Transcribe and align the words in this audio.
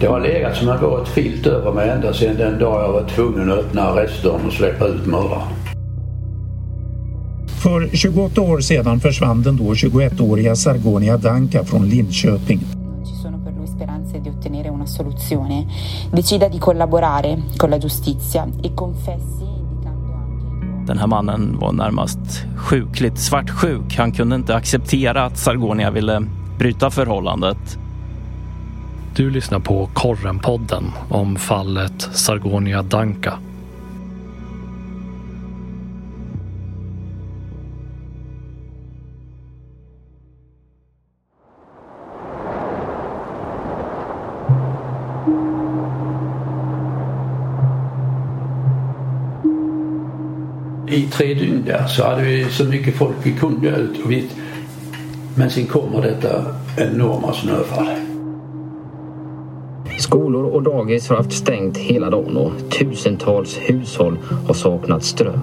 Det 0.00 0.06
har 0.06 0.20
legat 0.20 0.56
som 0.56 0.68
en 0.68 0.80
våt 0.80 1.08
filt 1.08 1.46
över 1.46 1.72
mig 1.72 1.90
ända 1.90 2.12
sedan 2.12 2.36
den 2.36 2.58
dag 2.58 2.82
jag 2.82 2.92
var 2.92 3.08
tvungen 3.08 3.52
att 3.52 3.58
öppna 3.58 3.82
arrestdörren 3.82 4.46
och 4.46 4.52
släppa 4.52 4.86
ut 4.86 5.06
mördaren. 5.06 5.48
För 7.62 7.96
28 7.96 8.40
år 8.40 8.60
sedan 8.60 9.00
försvann 9.00 9.42
den 9.42 9.56
då 9.56 9.64
21-åriga 9.64 10.56
Sargonia 10.56 11.16
Danka 11.16 11.64
från 11.64 11.88
Linköping. 11.88 12.60
E 12.60 12.74
Den 20.86 20.98
här 20.98 21.06
mannen 21.06 21.58
var 21.60 21.72
närmast 21.72 22.44
sjukligt 22.56 23.18
svartsjuk. 23.18 23.96
Han 23.96 24.12
kunde 24.12 24.36
inte 24.36 24.56
acceptera 24.56 25.24
att 25.24 25.38
Sargonia 25.38 25.90
ville 25.90 26.26
bryta 26.58 26.90
förhållandet. 26.90 27.78
Du 29.16 29.30
lyssnar 29.30 29.60
på 29.60 29.88
Korrenpodden 29.94 30.84
om 31.08 31.36
fallet 31.36 32.08
Sargonia 32.12 32.82
Danka. 32.82 33.38
I 50.88 51.02
tre 51.12 51.34
dygn 51.34 51.64
där 51.66 51.86
så 51.86 52.04
hade 52.04 52.22
vi 52.22 52.44
så 52.50 52.64
mycket 52.64 52.94
folk 52.96 53.16
vi 53.22 53.32
kunde 53.32 53.68
ut. 53.68 54.04
Och 54.04 54.10
vitt. 54.10 54.36
men 55.36 55.50
sen 55.50 55.66
kommer 55.66 56.02
detta 56.02 56.44
enorma 56.76 57.32
snöfall. 57.32 58.03
Skolor 60.14 60.44
och 60.44 60.62
dagis 60.62 61.08
har 61.08 61.16
haft 61.16 61.32
stängt 61.32 61.76
hela 61.76 62.10
dagen 62.10 62.36
och 62.36 62.52
tusentals 62.70 63.58
hushåll 63.58 64.18
har 64.46 64.54
saknat 64.54 65.04
ström. 65.04 65.40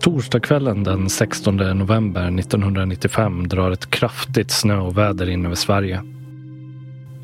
Torsdagskvällen 0.00 0.84
den 0.84 1.08
16 1.08 1.56
november 1.56 2.38
1995 2.38 3.48
drar 3.48 3.70
ett 3.70 3.90
kraftigt 3.90 4.50
snöoväder 4.50 5.28
in 5.28 5.46
över 5.46 5.54
Sverige. 5.54 6.02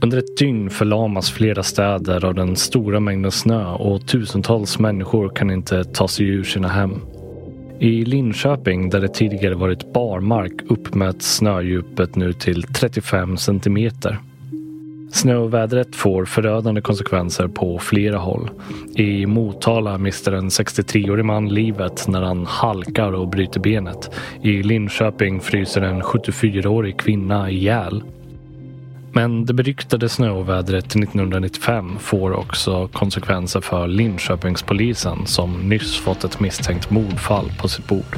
Under 0.02 0.18
ett 0.18 0.36
dygn 0.38 0.70
förlamas 0.70 1.30
flera 1.30 1.62
städer 1.62 2.24
av 2.24 2.34
den 2.34 2.56
stora 2.56 3.00
mängden 3.00 3.32
snö 3.32 3.72
och 3.72 4.06
tusentals 4.06 4.78
människor 4.78 5.28
kan 5.28 5.50
inte 5.50 5.84
ta 5.84 6.08
sig 6.08 6.26
ur 6.26 6.44
sina 6.44 6.68
hem. 6.68 7.00
I 7.80 8.04
Linköping, 8.04 8.90
där 8.90 9.00
det 9.00 9.08
tidigare 9.08 9.54
varit 9.54 9.92
barmark, 9.92 10.52
uppmäts 10.68 11.36
snödjupet 11.36 12.16
nu 12.16 12.32
till 12.32 12.62
35 12.62 13.36
centimeter. 13.36 14.18
Snövädret 15.12 15.96
får 15.96 16.24
förödande 16.24 16.80
konsekvenser 16.80 17.48
på 17.48 17.78
flera 17.78 18.18
håll. 18.18 18.50
I 18.96 19.26
Motala 19.26 19.98
mister 19.98 20.32
en 20.32 20.48
63-årig 20.48 21.24
man 21.24 21.48
livet 21.48 22.08
när 22.08 22.22
han 22.22 22.46
halkar 22.46 23.12
och 23.12 23.28
bryter 23.28 23.60
benet. 23.60 24.10
I 24.42 24.62
Linköping 24.62 25.40
fryser 25.40 25.82
en 25.82 26.02
74-årig 26.02 26.98
kvinna 26.98 27.50
ihjäl. 27.50 28.02
Men 29.12 29.46
det 29.46 29.52
beryktade 29.52 30.08
snöovädret 30.08 30.84
1995 30.84 31.98
får 31.98 32.32
också 32.32 32.88
konsekvenser 32.88 33.60
för 33.60 33.86
Linköpingspolisen 33.86 35.26
som 35.26 35.68
nyss 35.68 35.98
fått 35.98 36.24
ett 36.24 36.40
misstänkt 36.40 36.90
mordfall 36.90 37.50
på 37.60 37.68
sitt 37.68 37.86
bord. 37.86 38.16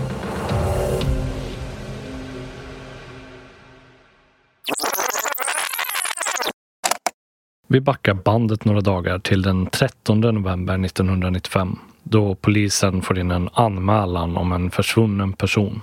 Vi 7.68 7.80
backar 7.80 8.14
bandet 8.14 8.64
några 8.64 8.80
dagar 8.80 9.18
till 9.18 9.42
den 9.42 9.66
13 9.66 10.20
november 10.20 10.84
1995 10.84 11.78
då 12.02 12.34
polisen 12.34 13.02
får 13.02 13.18
in 13.18 13.30
en 13.30 13.48
anmälan 13.52 14.36
om 14.36 14.52
en 14.52 14.70
försvunnen 14.70 15.32
person. 15.32 15.80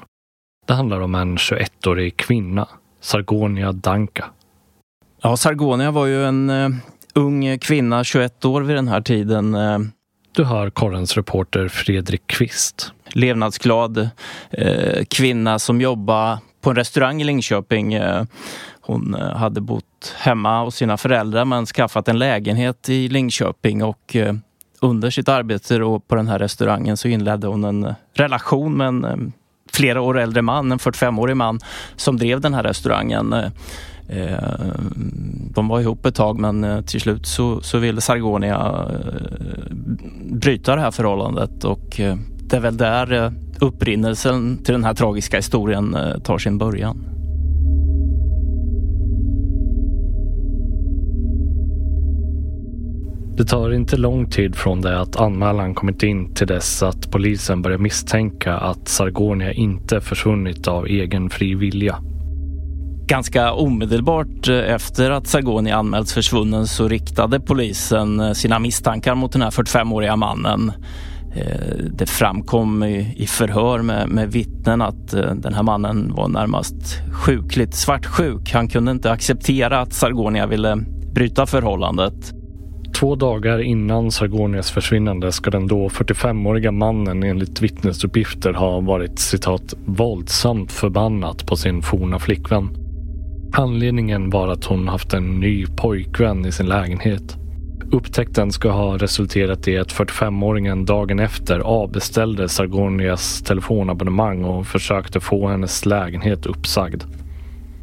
Det 0.68 0.74
handlar 0.74 1.00
om 1.00 1.16
en 1.16 1.38
21-årig 1.38 2.18
kvinna, 2.18 2.68
Sargonia 3.02 3.72
Danka. 3.72 4.26
Ja, 5.22 5.38
Sargonia 5.38 5.92
var 5.92 6.06
ju 6.06 6.26
en 6.26 6.50
uh, 6.50 6.70
ung 7.14 7.60
kvinna, 7.60 8.04
21 8.04 8.46
år 8.46 8.62
vid 8.62 8.76
den 8.76 8.88
här 8.88 9.02
tiden. 9.02 9.56
Uh, 9.56 9.80
Du 10.36 10.44
hör 10.44 10.70
korrens 10.70 11.18
reporter 11.18 11.68
Fredrik 11.68 12.28
Kvist. 12.28 12.92
levnadsglad 13.10 13.98
uh, 13.98 15.04
kvinna 15.10 15.60
som 15.60 15.82
jobbade 15.82 16.40
på 16.62 16.70
en 16.70 16.76
restaurang 16.76 17.22
i 17.22 17.24
Linköping. 17.24 17.98
Uh, 17.98 18.24
hon 18.82 19.16
uh, 19.16 19.36
hade 19.36 19.62
bott 19.62 20.16
hemma 20.18 20.64
hos 20.64 20.76
sina 20.76 20.98
föräldrar 20.98 21.46
men 21.46 21.66
skaffat 21.66 22.08
en 22.08 22.20
lägenhet 22.20 22.90
i 22.90 23.08
Linköping 23.08 23.84
och 23.84 24.16
uh, 24.16 24.34
under 24.82 25.10
sitt 25.10 25.30
arbete 25.30 25.78
då 25.78 26.00
på 26.00 26.16
den 26.16 26.28
här 26.28 26.40
restaurangen 26.40 26.98
så 26.98 27.08
inledde 27.08 27.48
hon 27.48 27.64
en 27.64 27.94
relation 28.14 28.78
med 28.78 28.88
en 28.88 29.34
flera 29.74 30.02
år 30.02 30.20
äldre 30.20 30.42
man, 30.42 30.72
en 30.72 30.80
45-årig 30.80 31.36
man 31.38 31.60
som 31.96 32.18
drev 32.18 32.42
den 32.42 32.54
här 32.54 32.64
restaurangen. 32.64 33.36
Eh, 34.10 34.38
De 35.56 35.68
var 35.68 35.80
ihop 35.80 36.06
ett 36.06 36.16
tag 36.16 36.40
men 36.40 36.64
eh, 36.64 36.82
till 36.82 37.02
slut 37.02 37.26
så, 37.26 37.62
så 37.62 37.78
ville 37.78 38.02
Sargonia 38.02 38.86
eh, 38.90 39.76
bryta 40.32 40.76
det 40.76 40.82
här 40.82 40.92
förhållandet 40.92 41.64
och 41.64 42.00
eh, 42.00 42.16
det 42.50 42.56
är 42.56 42.60
väl 42.62 42.78
där 42.78 43.14
eh, 43.14 43.32
upprinnelsen 43.62 44.58
till 44.64 44.74
den 44.74 44.84
här 44.84 44.94
tragiska 44.94 45.38
historien 45.38 45.96
eh, 45.96 46.18
tar 46.18 46.38
sin 46.38 46.58
början. 46.58 47.06
Det 53.38 53.46
tar 53.46 53.74
inte 53.74 53.98
lång 53.98 54.30
tid 54.30 54.56
från 54.56 54.82
det 54.82 55.00
att 55.00 55.16
anmälan 55.16 55.76
kommit 55.76 56.04
in 56.04 56.34
till 56.34 56.48
dess 56.48 56.84
att 56.84 57.12
polisen 57.12 57.62
börjar 57.62 57.78
misstänka 57.78 58.54
att 58.54 58.88
Sargonia 58.88 59.54
inte 59.54 60.02
försvunnit 60.02 60.68
av 60.68 60.86
egen 60.88 61.30
fri 61.30 61.56
vilja. 61.56 62.00
Ganska 63.08 63.54
omedelbart 63.54 64.48
eh, 64.48 64.74
efter 64.74 65.12
att 65.12 65.28
Sargoni 65.28 65.72
anmälts 65.72 66.14
försvunnen 66.14 66.68
så 66.68 66.88
riktade 66.88 67.40
polisen 67.40 68.20
eh, 68.20 68.32
sina 68.32 68.60
misstankar 68.60 69.16
mot 69.16 69.32
den 69.32 69.42
här 69.42 69.50
45-åriga 69.50 70.16
mannen. 70.16 70.72
Eh, 71.36 71.76
det 71.92 72.06
framkom 72.06 72.84
i 72.84 73.26
förhör 73.28 73.82
med, 73.82 74.10
med 74.10 74.32
vittnen 74.32 74.82
att 74.82 75.12
den 75.36 75.54
här 75.54 75.64
mannen 75.64 76.14
var 76.16 76.28
närmast 76.28 77.02
sjukligt 77.12 77.76
svartsjuk. 77.76 78.54
Han 78.54 78.68
kunde 78.68 78.92
inte 78.92 79.12
acceptera 79.12 79.80
att 79.80 79.94
Sargonia 79.94 80.48
ville 80.48 80.78
bryta 81.14 81.46
förhållandet. 81.46 82.34
Två 83.00 83.16
dagar 83.16 83.60
innan 83.60 84.12
Sargonias 84.12 84.72
försvinnande 84.72 85.32
ska 85.32 85.50
den 85.50 85.68
då 85.68 85.88
45-åriga 85.88 86.72
mannen 86.72 87.24
enligt 87.24 87.62
vittnesuppgifter 87.62 88.54
ha 88.54 88.80
varit 88.80 89.20
citat 89.20 89.74
våldsamt 89.86 90.72
förbannat 90.72 91.48
på 91.48 91.56
sin 91.56 91.82
forna 91.82 92.20
flickvän. 92.20 92.87
Anledningen 93.52 94.30
var 94.30 94.48
att 94.48 94.66
hon 94.66 94.88
haft 94.88 95.14
en 95.14 95.40
ny 95.40 95.66
pojkvän 95.68 96.46
i 96.46 96.52
sin 96.52 96.66
lägenhet. 96.66 97.38
Upptäckten 97.92 98.52
ska 98.52 98.72
ha 98.72 98.98
resulterat 98.98 99.68
i 99.68 99.78
att 99.78 99.94
45-åringen 99.94 100.86
dagen 100.86 101.20
efter 101.20 101.60
avbeställde 101.60 102.50
Sargonias 102.50 103.42
telefonabonnemang 103.42 104.44
och 104.44 104.68
försökte 104.68 105.20
få 105.20 105.48
hennes 105.48 105.86
lägenhet 105.86 106.46
uppsagd. 106.46 107.04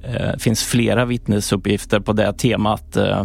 Det 0.02 0.36
finns 0.42 0.64
flera 0.64 1.04
vittnesuppgifter 1.04 2.00
på 2.00 2.12
det 2.12 2.32
temat. 2.32 2.96
Eh, 2.96 3.25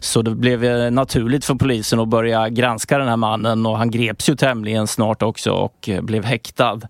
så 0.00 0.22
det 0.22 0.34
blev 0.34 0.64
eh, 0.64 0.90
naturligt 0.90 1.44
för 1.44 1.54
polisen 1.54 2.00
att 2.00 2.08
börja 2.08 2.48
granska 2.48 2.98
den 2.98 3.08
här 3.08 3.16
mannen 3.16 3.66
och 3.66 3.78
han 3.78 3.90
greps 3.90 4.28
ju 4.28 4.34
tämligen 4.34 4.86
snart 4.86 5.22
också 5.22 5.50
och 5.50 5.88
blev 6.02 6.24
häktad. 6.24 6.80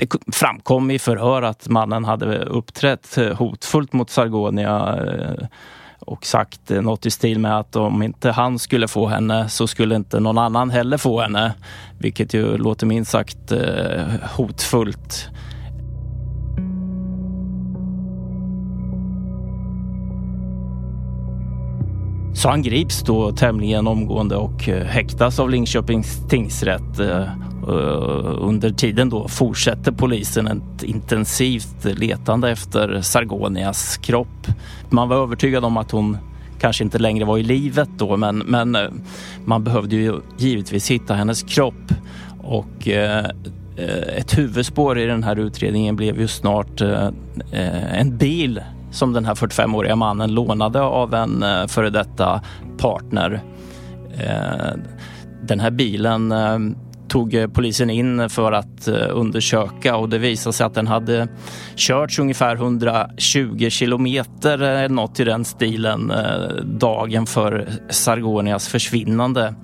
Det 0.00 0.34
framkom 0.34 0.90
i 0.90 0.98
förhör 0.98 1.42
att 1.42 1.68
mannen 1.68 2.04
hade 2.04 2.38
uppträtt 2.38 3.18
eh, 3.18 3.32
hotfullt 3.36 3.92
mot 3.92 4.10
Sargonia 4.10 4.98
eh, 5.06 5.46
och 5.98 6.26
sagt 6.26 6.70
eh, 6.70 6.82
något 6.82 7.06
i 7.06 7.10
stil 7.10 7.38
med 7.38 7.58
att 7.58 7.76
om 7.76 8.02
inte 8.02 8.30
han 8.30 8.58
skulle 8.58 8.88
få 8.88 9.06
henne 9.06 9.48
så 9.48 9.66
skulle 9.66 9.96
inte 9.96 10.20
någon 10.20 10.38
annan 10.38 10.70
heller 10.70 10.96
få 10.96 11.20
henne. 11.20 11.54
Vilket 11.98 12.34
ju 12.34 12.56
låter 12.56 12.86
minst 12.86 13.10
sagt 13.10 13.52
hotfullt. 14.36 15.28
Så 22.34 22.48
han 22.48 22.62
grips 22.62 23.02
då 23.02 23.32
tämligen 23.32 23.86
omgående 23.86 24.36
och 24.36 24.62
häktas 24.62 25.38
av 25.38 25.50
Linköpings 25.50 26.28
tingsrätt. 26.28 27.00
Eh, 27.68 28.36
under 28.38 28.70
tiden 28.70 29.08
då 29.08 29.28
fortsätter 29.28 29.92
polisen 29.92 30.46
ett 30.46 30.82
intensivt 30.82 31.84
letande 31.84 32.50
efter 32.50 33.00
Sargonias 33.00 33.96
kropp. 33.96 34.46
Man 34.90 35.08
var 35.08 35.16
övertygad 35.16 35.64
om 35.64 35.76
att 35.76 35.90
hon 35.90 36.18
kanske 36.60 36.84
inte 36.84 36.98
längre 36.98 37.24
var 37.24 37.38
i 37.38 37.42
livet 37.42 37.88
då 37.98 38.16
men, 38.16 38.38
men 38.38 38.76
eh, 38.76 38.90
man 39.44 39.64
behövde 39.64 39.96
ju 39.96 40.20
givetvis 40.38 40.90
hitta 40.90 41.14
hennes 41.14 41.42
kropp. 41.42 41.92
Och 42.38 42.88
eh, 42.88 43.26
ett 44.16 44.38
huvudspår 44.38 44.98
i 44.98 45.06
den 45.06 45.22
här 45.22 45.38
utredningen 45.38 45.96
blev 45.96 46.20
ju 46.20 46.28
snart 46.28 46.80
en 47.92 48.16
bil 48.16 48.62
som 48.90 49.12
den 49.12 49.24
här 49.24 49.34
45-åriga 49.34 49.96
mannen 49.96 50.34
lånade 50.34 50.80
av 50.80 51.14
en 51.14 51.44
före 51.68 51.90
detta 51.90 52.40
partner. 52.78 53.40
Den 55.42 55.60
här 55.60 55.70
bilen 55.70 56.32
tog 57.10 57.34
eh, 57.34 57.48
polisen 57.48 57.90
in 57.90 58.30
för 58.30 58.52
att 58.52 58.88
eh, 58.88 58.94
undersöka 59.10 59.96
och 59.96 60.08
det 60.08 60.18
visade 60.18 60.52
sig 60.52 60.66
att 60.66 60.74
den 60.74 60.86
hade 60.86 61.28
körts 61.76 62.18
ungefär 62.18 62.56
120 62.56 63.68
kilometer, 63.70 64.82
eh, 64.82 64.88
något 64.88 65.20
i 65.20 65.24
den 65.24 65.44
stilen, 65.44 66.12
dagen 66.64 67.26
för 67.26 67.68
Sargonias 67.88 68.68
försvinnande. 68.68 69.54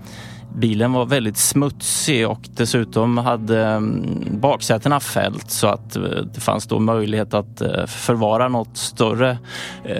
Bilen 0.59 0.93
var 0.93 1.07
väldigt 1.07 1.37
smutsig 1.37 2.29
och 2.29 2.41
dessutom 2.57 3.19
hade 3.19 3.65
mm, 3.65 4.41
baksätena 4.41 5.01
fällt 5.01 5.51
så 5.51 5.67
att 5.67 5.97
det 6.35 6.41
fanns 6.41 6.67
då 6.67 6.79
möjlighet 6.79 7.35
att 7.35 7.63
förvara 7.87 8.49
något 8.49 8.77
större 8.77 9.39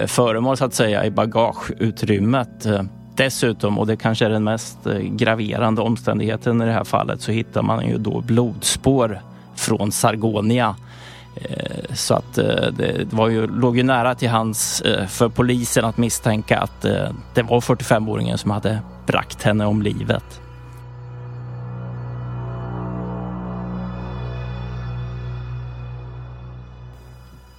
föremål 0.07 0.57
så 0.57 0.65
att 0.65 0.73
säga 0.73 1.05
i 1.05 1.11
bagageutrymmet. 1.11 2.67
Dessutom, 3.17 3.79
och 3.79 3.87
det 3.87 3.95
kanske 3.95 4.25
är 4.25 4.29
den 4.29 4.43
mest 4.43 4.85
eh, 4.85 4.97
graverande 4.97 5.81
omständigheten 5.81 6.61
i 6.61 6.65
det 6.65 6.71
här 6.71 6.83
fallet, 6.83 7.21
så 7.21 7.31
hittar 7.31 7.61
man 7.61 7.87
ju 7.87 7.97
då 7.97 8.21
blodspår 8.21 9.21
från 9.55 9.91
Sargonia. 9.91 10.75
Eh, 11.35 11.93
så 11.93 12.13
att 12.13 12.37
eh, 12.37 12.45
det 12.77 13.13
var 13.13 13.27
ju, 13.29 13.47
låg 13.47 13.77
ju 13.77 13.83
nära 13.83 14.15
till 14.15 14.29
hands 14.29 14.83
för 15.07 15.29
polisen 15.29 15.85
att 15.85 15.97
misstänka 15.97 16.59
att 16.59 16.81
det 17.33 17.43
var 17.43 17.61
45-åringen 17.61 18.37
som 18.37 18.51
hade 18.51 18.79
bragt 19.07 19.43
henne 19.43 19.65
om 19.65 19.81
livet. 19.81 20.41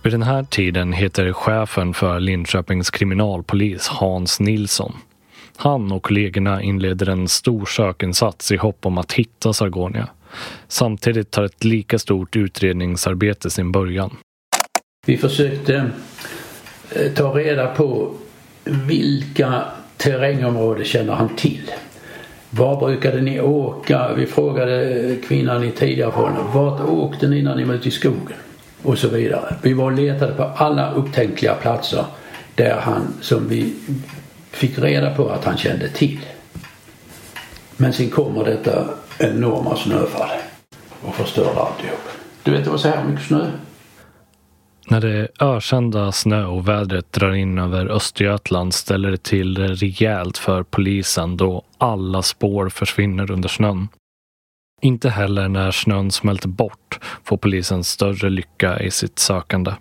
Vid 0.03 0.13
den 0.13 0.23
här 0.23 0.43
tiden 0.43 0.93
heter 0.93 1.33
chefen 1.33 1.95
för 1.95 2.21
Linköpings 2.21 2.91
kriminalpolis 2.91 3.89
Hans 3.89 4.41
Nilsson. 4.41 4.93
Han 5.61 5.93
och 5.93 6.03
kollegorna 6.03 6.63
inleder 6.63 7.09
en 7.09 7.29
stor 7.29 7.67
sökinsats 7.67 8.53
i 8.53 8.57
hopp 8.57 8.87
om 8.87 8.99
att 8.99 9.13
hitta 9.13 9.53
Sargonia. 9.53 10.09
Samtidigt 10.69 11.31
tar 11.31 11.45
ett 11.45 11.65
lika 11.65 11.99
stort 11.99 12.37
utredningsarbete 12.37 13.51
sin 13.51 13.73
början. 13.73 14.17
Vi 15.07 15.17
försökte 15.17 15.91
eh, 16.91 17.13
ta 17.13 17.35
reda 17.35 17.67
på 17.67 18.13
vilka 18.65 19.65
terrängområden 19.97 20.85
känner 20.85 21.13
han 21.13 21.37
till? 21.37 21.71
Var 22.51 22.87
brukade 22.87 23.21
ni 23.21 23.41
åka? 23.41 24.15
Vi 24.17 24.27
frågade 24.27 25.01
eh, 25.01 25.17
kvinnan 25.29 25.65
i 25.65 25.71
tidigare 25.71 26.13
förhållanden. 26.13 26.53
Vart 26.53 26.81
åkte 26.81 27.29
ni 27.29 27.43
när 27.43 27.57
ni 27.57 27.65
var 27.65 27.75
ute 27.75 27.89
i 27.89 27.91
skogen? 27.91 28.37
och 28.83 28.99
så 28.99 29.09
vidare. 29.09 29.55
Vi 29.63 29.73
var 29.73 29.85
och 29.85 29.93
letade 29.93 30.33
på 30.33 30.43
alla 30.43 30.93
upptänkliga 30.93 31.55
platser 31.55 32.05
där 32.55 32.77
han, 32.81 33.15
som 33.21 33.49
vi 33.49 33.75
fick 34.59 34.79
reda 34.79 35.15
på 35.15 35.29
att 35.29 35.45
han 35.45 35.57
kände 35.57 35.89
till. 35.89 36.21
Men 37.77 37.93
sen 37.93 38.11
kommer 38.11 38.45
detta 38.45 38.89
enorma 39.19 39.77
snöfall 39.77 40.31
och 41.03 41.15
förstör 41.15 41.47
alltihop. 41.47 42.09
Du 42.43 42.51
vet 42.51 42.65
det 42.65 42.71
var 42.71 42.79
så 42.79 42.89
här 42.89 43.05
mycket 43.05 43.27
snö. 43.27 43.51
När 44.91 45.01
det 45.01 45.29
ökända 45.41 46.13
snöovädret 46.13 47.13
drar 47.13 47.33
in 47.33 47.59
över 47.59 47.87
Östergötland 47.87 48.75
ställer 48.75 49.11
det 49.11 49.23
till 49.23 49.55
det 49.55 49.69
rejält 49.69 50.39
för 50.39 50.63
polisen 50.63 51.37
då 51.37 51.63
alla 51.79 52.23
spår 52.23 52.69
försvinner 52.69 53.31
under 53.31 53.49
snön. 53.49 53.89
Inte 54.81 55.11
heller 55.11 55.49
när 55.49 55.71
snön 55.71 56.11
smälter 56.11 56.49
bort 56.49 57.01
får 57.25 57.37
polisen 57.37 57.85
större 57.85 58.31
lycka 58.31 58.81
i 58.81 58.91
sitt 58.91 59.19
sökande. 59.19 59.73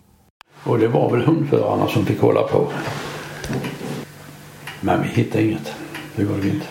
Och 0.63 0.79
det 0.79 0.87
var 0.87 1.11
väl 1.11 1.21
hundförarna 1.21 1.87
som 1.87 2.05
fick 2.05 2.19
hålla 2.19 2.41
på. 2.41 2.71
Men 4.81 5.01
vi 5.01 5.07
hittade 5.07 5.43
inget. 5.43 5.73
Det 6.15 6.23
gjorde 6.23 6.41
vi 6.41 6.49
inte. 6.49 6.65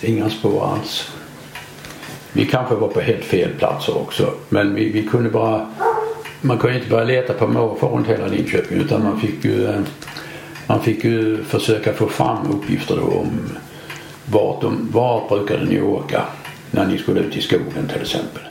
Inga 0.00 0.30
spår 0.30 0.72
alls. 0.72 1.12
Vi 2.32 2.46
kanske 2.46 2.74
var 2.74 2.88
på 2.88 3.00
helt 3.00 3.24
fel 3.24 3.50
platser 3.58 3.98
också. 3.98 4.34
Men 4.48 4.74
vi, 4.74 4.88
vi 4.88 5.06
kunde 5.06 5.30
bara... 5.30 5.66
Man 6.40 6.58
kunde 6.58 6.76
inte 6.76 6.90
börja 6.90 7.04
leta 7.04 7.32
på 7.32 7.46
måfå 7.46 7.88
runt 7.88 8.06
hela 8.06 8.26
Linköping 8.26 8.78
utan 8.78 9.02
man 9.02 9.20
fick 9.20 9.44
ju... 9.44 9.66
Eh, 9.66 9.80
man 10.66 10.82
fick 10.82 11.04
ju 11.04 11.44
försöka 11.44 11.92
få 11.92 12.08
fram 12.08 12.50
uppgifter 12.50 12.96
då 12.96 13.02
om 13.02 13.40
vart, 14.24 14.60
de, 14.60 14.88
vart 14.92 15.28
brukade 15.28 15.64
ni 15.64 15.80
åka 15.80 16.22
när 16.70 16.86
ni 16.86 16.98
skulle 16.98 17.20
ut 17.20 17.36
i 17.36 17.40
skogen 17.40 17.88
till 17.92 18.02
exempel? 18.02 18.42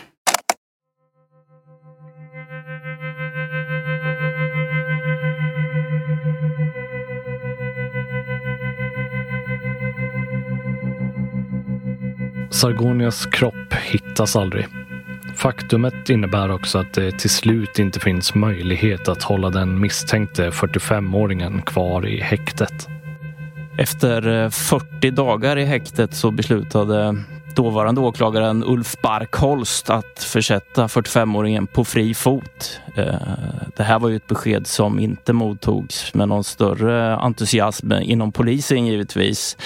Sargonias 12.58 13.26
kropp 13.26 13.74
hittas 13.74 14.36
aldrig. 14.36 14.68
Faktumet 15.36 16.10
innebär 16.10 16.52
också 16.52 16.78
att 16.78 16.94
det 16.94 17.12
till 17.12 17.30
slut 17.30 17.80
inte 17.80 18.00
finns 18.00 18.36
möjlighet 18.36 19.08
att 19.08 19.24
hålla 19.24 19.50
den 19.50 19.80
misstänkte 19.80 20.50
45-åringen 20.50 21.62
kvar 21.62 22.08
i 22.08 22.22
häktet. 22.22 22.88
Efter 23.78 24.44
eh, 24.44 24.50
40 24.50 25.12
dagar 25.12 25.58
i 25.58 25.66
häktet 25.66 26.14
så 26.14 26.32
beslutade 26.32 27.16
dåvarande 27.58 28.02
åklagaren 28.02 28.64
Ulf 28.64 28.96
Barkholst 29.02 29.90
att 29.90 30.24
försätta 30.24 30.88
45-åringen 30.88 31.68
på 31.68 31.86
fri 31.86 32.14
fot. 32.14 32.80
Eh, 32.96 33.16
det 33.76 33.84
här 33.84 34.00
var 34.00 34.10
ju 34.10 34.16
ett 34.16 34.28
besked 34.28 34.68
som 34.68 35.00
inte 35.00 35.34
mottogs 35.34 36.14
med 36.14 36.28
någon 36.28 36.44
större 36.44 37.16
entusiasm 37.16 37.92
inom 37.92 38.32
polisen 38.32 38.86
givetvis. 38.86 39.58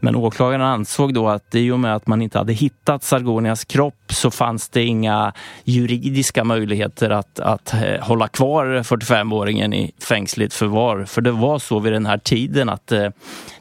Men 0.00 0.16
åklagaren 0.16 0.62
ansåg 0.62 1.14
då 1.14 1.28
att 1.28 1.54
i 1.54 1.70
och 1.70 1.80
med 1.80 1.94
att 1.94 2.06
man 2.06 2.22
inte 2.22 2.38
hade 2.38 2.52
hittat 2.52 3.02
Sargonias 3.02 3.64
kropp 3.64 4.12
så 4.12 4.30
fanns 4.30 4.68
det 4.68 4.84
inga 4.84 5.32
juridiska 5.64 6.44
möjligheter 6.44 7.10
att, 7.10 7.40
att 7.40 7.74
eh, 7.74 8.00
hålla 8.00 8.28
kvar 8.28 8.66
45-åringen 8.66 9.74
i 9.74 9.92
fängsligt 10.08 10.54
förvar. 10.54 11.04
För 11.04 11.20
det 11.20 11.32
var 11.32 11.58
så 11.58 11.78
vid 11.78 11.92
den 11.92 12.06
här 12.06 12.18
tiden 12.18 12.68
att 12.68 12.92
eh, 12.92 13.08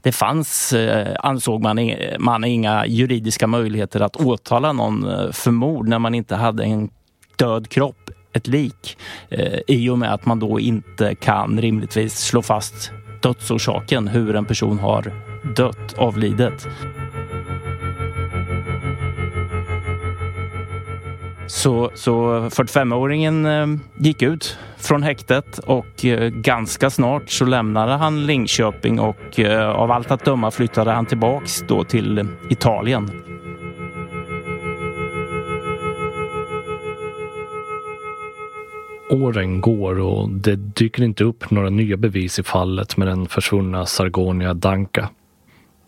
det 0.01 0.12
fanns, 0.12 0.74
eh, 0.74 1.16
ansåg 1.19 1.62
man, 1.62 1.92
man 2.19 2.44
inga 2.44 2.86
juridiska 2.86 3.48
möjligheter 3.48 4.00
att 4.00 4.16
åtala 4.16 4.74
någon 4.74 5.06
för 5.33 5.51
mord 5.51 5.88
när 5.88 6.00
man 6.00 6.16
inte 6.16 6.36
hade 6.36 6.63
en 6.63 6.90
död 7.38 7.69
kropp 7.69 8.10
ett 8.38 8.48
lik 8.48 8.97
eh, 9.30 9.59
i 9.68 9.90
och 9.90 10.00
med 10.00 10.14
att 10.14 10.26
man 10.26 10.40
då 10.40 10.59
inte 10.59 11.16
kan 11.16 11.62
rimligtvis 11.62 12.19
slå 12.19 12.42
fast 12.42 12.92
dödsorsaken, 13.21 14.07
hur 14.07 14.35
en 14.35 14.45
person 14.45 14.80
har 14.80 15.27
dött, 15.56 15.94
avlidet. 15.97 16.68
Så, 21.47 21.92
så 21.94 22.39
45-åringen 22.49 23.45
eh, 23.45 23.80
gick 23.97 24.21
ut 24.21 24.57
från 24.77 25.04
häktet 25.04 25.57
och 25.57 26.06
eh, 26.06 26.30
ganska 26.30 26.89
snart 26.89 27.30
så 27.30 27.45
lämnade 27.45 27.92
han 27.92 28.25
Linköping 28.25 28.99
och 28.99 29.39
eh, 29.39 29.69
av 29.69 29.92
allt 29.92 30.11
att 30.11 30.25
döma 30.25 30.51
flyttade 30.51 30.92
han 30.92 31.06
tillbaks 31.06 31.63
då 31.68 31.83
till 31.83 32.27
Italien. 32.49 33.11
Åren 39.09 39.61
går 39.61 39.99
och 39.99 40.30
det 40.30 40.56
dyker 40.56 41.04
inte 41.04 41.23
upp 41.23 41.51
några 41.51 41.69
nya 41.69 41.97
bevis 41.97 42.39
i 42.39 42.44
fallet 42.44 42.97
med 42.97 43.07
den 43.07 43.27
försvunna 43.27 43.85
Sargonia 43.85 44.54
Danka. 44.54 45.09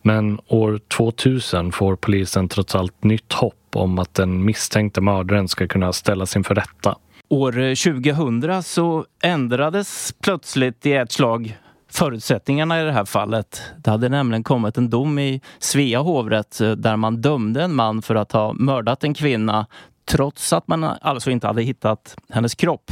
Men 0.01 0.39
år 0.47 0.79
2000 0.97 1.71
får 1.71 1.95
polisen 1.95 2.49
trots 2.49 2.75
allt 2.75 3.03
nytt 3.03 3.33
hopp 3.33 3.55
om 3.75 3.99
att 3.99 4.13
den 4.13 4.45
misstänkte 4.45 5.01
mördaren 5.01 5.47
ska 5.47 5.67
kunna 5.67 5.93
ställas 5.93 6.35
inför 6.35 6.55
rätta. 6.55 6.95
År 7.29 7.75
2000 7.75 8.63
så 8.63 9.05
ändrades 9.23 10.13
plötsligt 10.21 10.85
i 10.85 10.93
ett 10.93 11.11
slag 11.11 11.57
förutsättningarna 11.91 12.81
i 12.81 12.83
det 12.83 12.91
här 12.91 13.05
fallet. 13.05 13.61
Det 13.77 13.91
hade 13.91 14.09
nämligen 14.09 14.43
kommit 14.43 14.77
en 14.77 14.89
dom 14.89 15.19
i 15.19 15.41
Svea 15.59 15.99
hovrätt 15.99 16.61
eh, 16.61 16.71
där 16.71 16.97
man 16.97 17.21
dömde 17.21 17.63
en 17.63 17.75
man 17.75 18.01
för 18.01 18.15
att 18.15 18.31
ha 18.31 18.53
mördat 18.53 19.03
en 19.03 19.13
kvinna 19.13 19.65
trots 20.05 20.53
att 20.53 20.67
man 20.67 20.83
alltså 20.83 21.31
inte 21.31 21.47
hade 21.47 21.61
hittat 21.61 22.17
hennes 22.29 22.55
kropp. 22.55 22.91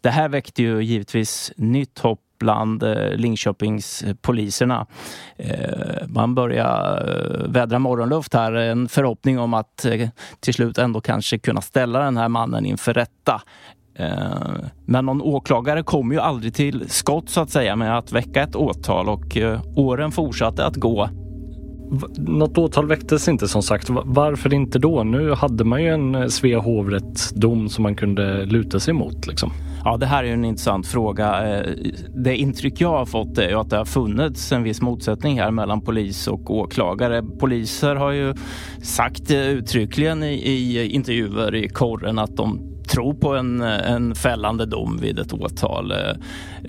Det 0.00 0.10
här 0.10 0.28
väckte 0.28 0.62
ju 0.62 0.82
givetvis 0.82 1.52
nytt 1.56 1.98
hopp 1.98 2.20
bland 2.38 2.82
eh, 2.82 3.10
Linköpingspoliserna. 3.10 4.86
Eh, 5.36 6.06
man 6.08 6.34
börjar 6.34 7.08
eh, 7.08 7.50
vädra 7.50 7.78
morgonluft 7.78 8.34
här, 8.34 8.52
en 8.52 8.88
förhoppning 8.88 9.38
om 9.38 9.54
att 9.54 9.86
till 10.40 10.54
slut 10.54 10.78
ändå 10.78 11.00
kanske 11.00 11.38
kunna 11.38 11.60
ställa 11.60 11.98
den 11.98 12.16
här 12.16 12.28
mannen 12.28 12.66
inför 12.66 12.94
rätta. 12.94 13.42
Men 14.86 15.06
någon 15.06 15.22
åklagare 15.22 15.82
kom 15.82 16.12
ju 16.12 16.20
aldrig 16.20 16.54
till 16.54 16.84
skott 16.88 17.30
så 17.30 17.40
att 17.40 17.50
säga 17.50 17.76
med 17.76 17.98
att 17.98 18.12
väcka 18.12 18.42
ett 18.42 18.56
åtal 18.56 19.08
och 19.08 19.36
åren 19.76 20.12
fortsatte 20.12 20.66
att 20.66 20.76
gå 20.76 21.08
något 22.16 22.58
åtal 22.58 22.86
väcktes 22.86 23.28
inte 23.28 23.48
som 23.48 23.62
sagt. 23.62 23.90
Varför 23.90 24.54
inte 24.54 24.78
då? 24.78 25.04
Nu 25.04 25.32
hade 25.32 25.64
man 25.64 25.82
ju 25.82 25.88
en 25.88 26.30
Svea 26.30 26.58
hovrätt 26.58 27.34
dom 27.34 27.68
som 27.68 27.82
man 27.82 27.94
kunde 27.94 28.44
luta 28.44 28.80
sig 28.80 28.94
mot. 28.94 29.26
Liksom. 29.26 29.52
Ja, 29.84 29.96
det 29.96 30.06
här 30.06 30.24
är 30.24 30.32
en 30.32 30.44
intressant 30.44 30.86
fråga. 30.86 31.58
Eh, 31.58 31.72
det 32.14 32.36
intryck 32.36 32.80
jag 32.80 32.88
har 32.88 33.06
fått 33.06 33.38
är 33.38 33.60
att 33.60 33.70
det 33.70 33.76
har 33.76 33.84
funnits 33.84 34.52
en 34.52 34.62
viss 34.62 34.80
motsättning 34.80 35.40
här 35.40 35.50
mellan 35.50 35.80
polis 35.80 36.28
och 36.28 36.50
åklagare. 36.50 37.22
Poliser 37.22 37.96
har 37.96 38.10
ju 38.10 38.34
sagt 38.82 39.30
uttryckligen 39.30 40.22
i, 40.22 40.34
i 40.34 40.90
intervjuer 40.90 41.54
i 41.54 41.68
korren 41.68 42.18
att 42.18 42.36
de 42.36 42.78
tro 42.88 43.14
på 43.14 43.36
en, 43.36 43.60
en 43.60 44.14
fällande 44.14 44.66
dom 44.66 44.98
vid 45.02 45.18
ett 45.18 45.32
åtal. 45.32 45.92
Eh, 45.92 45.96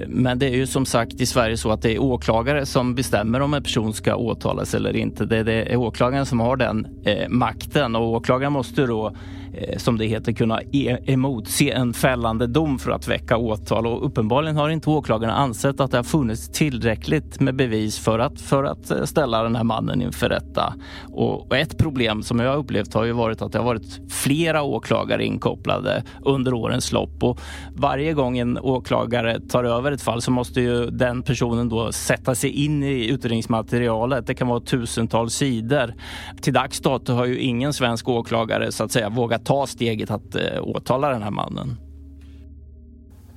men 0.07 0.39
det 0.39 0.45
är 0.45 0.55
ju 0.55 0.67
som 0.67 0.85
sagt 0.85 1.21
i 1.21 1.25
Sverige 1.25 1.57
så 1.57 1.71
att 1.71 1.81
det 1.81 1.95
är 1.95 2.01
åklagare 2.01 2.65
som 2.65 2.95
bestämmer 2.95 3.41
om 3.41 3.53
en 3.53 3.63
person 3.63 3.93
ska 3.93 4.15
åtalas 4.15 4.73
eller 4.73 4.95
inte. 4.95 5.25
Det 5.25 5.37
är, 5.37 5.43
det 5.43 5.73
är 5.73 5.75
åklagaren 5.75 6.25
som 6.25 6.39
har 6.39 6.57
den 6.57 6.87
eh, 7.05 7.29
makten 7.29 7.95
och 7.95 8.11
åklagaren 8.11 8.53
måste 8.53 8.85
då 8.85 9.15
Eh, 9.61 9.77
som 9.77 9.97
det 9.97 10.05
heter, 10.05 10.31
kunna 10.31 10.61
e 10.71 10.97
emotse 11.05 11.71
en 11.71 11.93
fällande 11.93 12.47
dom 12.47 12.79
för 12.79 12.91
att 12.91 13.07
väcka 13.07 13.37
åtal. 13.37 13.87
Och 13.87 14.05
uppenbarligen 14.05 14.55
har 14.57 14.69
inte 14.69 14.89
åklagaren 14.89 15.33
ansett 15.33 15.79
att 15.79 15.91
det 15.91 15.97
har 15.97 16.03
funnits 16.03 16.49
tillräckligt 16.49 17.39
med 17.39 17.55
bevis 17.55 17.99
för 17.99 18.19
att, 18.19 18.41
för 18.41 18.63
att 18.63 18.91
eh, 18.91 19.03
ställa 19.03 19.43
den 19.43 19.55
här 19.55 19.63
mannen 19.63 20.01
inför 20.01 20.29
rätta. 20.29 20.73
Och, 21.13 21.55
ett 21.55 21.77
problem 21.77 22.23
som 22.23 22.39
jag 22.39 22.49
har 22.49 22.57
upplevt 22.57 22.93
har 22.93 23.03
ju 23.03 23.11
varit 23.11 23.41
att 23.41 23.51
det 23.51 23.57
har 23.57 23.65
varit 23.65 24.11
flera 24.11 24.63
åklagare 24.63 25.25
inkopplade 25.25 26.03
under 26.25 26.53
årens 26.53 26.91
lopp. 26.91 27.23
Och 27.23 27.39
varje 27.75 28.13
gång 28.13 28.37
en 28.37 28.57
åklagare 28.57 29.39
tar 29.39 29.63
över 29.63 29.91
ett 29.91 30.01
fall 30.01 30.21
så 30.21 30.31
måste 30.31 30.61
ju 30.61 30.85
den 30.85 31.23
personen 31.23 31.69
då 31.69 31.91
sätta 31.91 32.35
sig 32.35 32.49
in 32.49 32.83
i 32.83 33.07
utredningsmaterialet. 33.07 34.27
Det 34.27 34.33
kan 34.33 34.47
vara 34.47 34.59
tusentals 34.59 35.33
sidor. 35.33 35.93
Till 36.41 36.53
dags 36.53 36.79
dato 36.79 37.13
har 37.13 37.25
ju 37.25 37.39
ingen 37.39 37.73
svensk 37.73 38.09
åklagare 38.09 38.71
så 38.71 38.83
att 38.83 38.91
säga 38.91 39.09
vågat 39.09 39.45
ta 39.49 39.67
steget 39.67 40.11
att 40.11 40.35
eh, 40.35 40.61
åtala 40.61 41.09
den 41.09 41.23
här 41.23 41.31
mannen. 41.31 41.77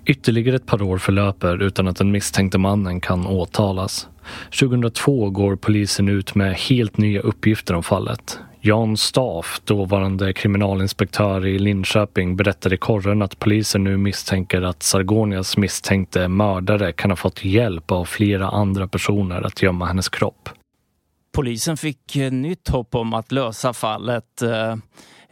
Ytterligare 0.07 0.57
ett 0.57 0.67
par 0.67 0.83
år 0.83 0.99
förlöper 0.99 1.63
utan 1.63 1.89
att 1.89 1.97
den 1.97 2.11
misstänkte 2.11 2.59
mannen 2.59 3.01
kan 3.01 3.27
åtalas. 3.27 4.09
2002 4.61 5.31
går 5.31 5.57
polisen 5.57 6.09
ut 6.09 6.35
med 6.35 6.55
helt 6.55 6.97
nya 6.97 7.21
uppgifter 7.21 7.75
om 7.75 7.83
fallet. 7.83 8.39
Jan 8.61 8.97
Staff, 8.97 9.61
dåvarande 9.65 10.33
kriminalinspektör 10.33 11.47
i 11.47 11.59
Linköping, 11.59 12.37
berättade 12.37 12.75
i 12.75 12.79
korren 12.79 13.23
att 13.23 13.39
polisen 13.39 13.85
nu 13.85 13.97
misstänker 13.97 14.63
att 14.63 14.83
Sargonias 14.83 15.57
misstänkte 15.57 16.29
mördare 16.29 16.93
kan 16.93 17.11
ha 17.11 17.17
fått 17.17 17.45
hjälp 17.45 17.91
av 17.91 18.05
flera 18.05 18.49
andra 18.49 18.89
personer 18.89 19.43
att 19.43 19.63
gömma 19.63 19.87
hennes 19.87 20.09
kropp. 20.09 20.49
Polisen 21.35 21.77
fick 21.77 22.17
eh, 22.17 22.33
nytt 22.33 22.69
hopp 22.69 22.95
om 22.95 23.15
att 23.15 23.33
lösa 23.33 23.73
fallet. 23.73 24.43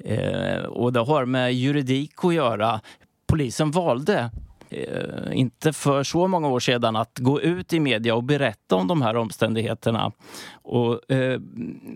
Eh, 0.05 0.63
och 0.63 0.93
det 0.93 1.01
har 1.01 1.25
med 1.25 1.55
juridik 1.55 2.25
att 2.25 2.35
göra. 2.35 2.81
Polisen 3.27 3.71
valde 3.71 4.31
eh, 4.71 5.39
inte 5.39 5.73
för 5.73 6.03
så 6.03 6.29
många 6.29 6.49
år 6.49 6.61
sedan 6.61 6.97
att 6.97 7.19
gå 7.19 7.41
ut 7.41 7.73
i 7.73 7.81
media 7.81 8.15
och 8.15 8.25
berätta 8.25 8.77
om 8.77 8.89
de 8.89 9.03
här 9.03 9.17
omständigheterna. 9.17 10.13
Och, 10.53 11.11
eh, 11.11 11.41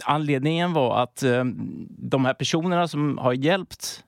anledningen 0.05 0.73
var 0.73 1.03
att 1.03 1.23
eh, 1.23 1.45
de 1.89 2.25
här 2.25 2.35
personerna 2.35 2.89
som 2.89 3.19
har 3.19 3.33
hjälpt 3.33 4.05